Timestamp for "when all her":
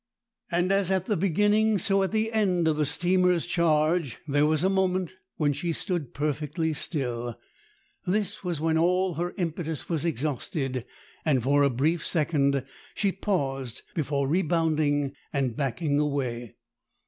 8.59-9.31